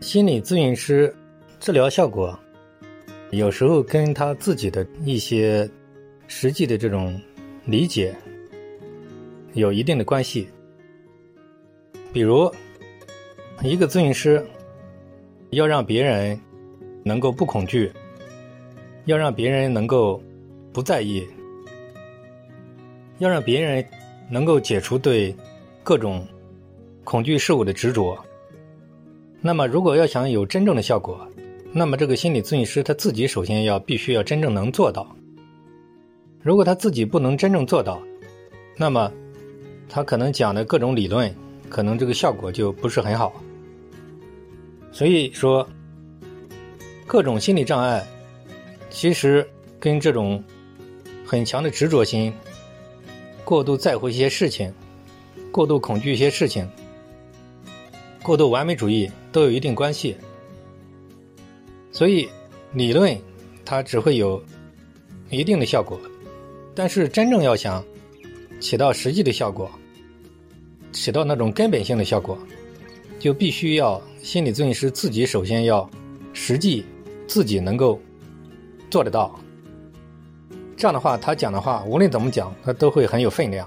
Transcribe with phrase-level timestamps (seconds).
[0.00, 1.14] 心理咨询师
[1.60, 2.36] 治疗效果
[3.30, 5.68] 有时候跟他自己的一些
[6.26, 7.18] 实际的这种
[7.64, 8.14] 理解
[9.52, 10.48] 有一定的关系。
[12.12, 12.52] 比如，
[13.62, 14.44] 一个咨询师
[15.50, 16.38] 要让别人
[17.04, 17.90] 能够不恐惧，
[19.04, 20.22] 要让别人能够
[20.72, 21.26] 不在意，
[23.18, 23.86] 要让别人
[24.28, 25.34] 能够解除对
[25.84, 26.26] 各种
[27.04, 28.18] 恐惧事物的执着。
[29.42, 31.20] 那么，如果要想有真正的效果，
[31.72, 35.14] 那么这个心理咨询师他自己首先要必须要真正能做到。
[36.40, 38.00] 如果他自己不能真正做到，
[38.76, 39.12] 那么
[39.88, 41.34] 他可能讲的各种理论。
[41.68, 43.32] 可能这个效果就不是很好，
[44.92, 45.66] 所以说，
[47.06, 48.06] 各种心理障碍，
[48.90, 49.48] 其实
[49.80, 50.44] 跟这种
[51.24, 52.30] 很强的执着心、
[53.42, 54.70] 过度在乎一些事情、
[55.50, 56.68] 过度恐惧一些事情、
[58.22, 60.16] 过度完美主义都有一定关系。
[61.90, 62.28] 所以，
[62.72, 63.16] 理论
[63.64, 64.42] 它只会有
[65.30, 65.98] 一定的效果，
[66.74, 67.84] 但是真正要想
[68.60, 69.70] 起到实际的效果。
[70.92, 72.38] 起到那种根本性的效果，
[73.18, 75.88] 就必须要心理咨询师自己首先要
[76.34, 76.84] 实际
[77.26, 77.98] 自己能够
[78.90, 79.34] 做得到。
[80.76, 83.66] 这样的话，他讲的话无论怎么讲，他都会很有分量。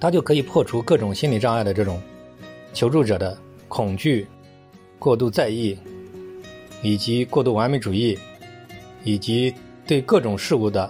[0.00, 2.00] 他就可以破除各种心理障碍的这种
[2.78, 4.24] 求助者的恐惧、
[5.00, 5.76] 过度在意，
[6.80, 8.16] 以及过度完美主义，
[9.02, 9.52] 以及
[9.84, 10.88] 对各种事物的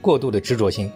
[0.00, 0.90] 过度的执着性。